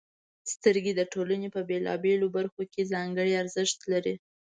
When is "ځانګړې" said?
2.93-3.33